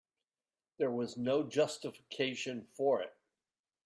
There 0.79 0.89
was 0.89 1.15
no 1.15 1.43
justification 1.43 2.65
for 2.75 3.03
it. 3.03 3.15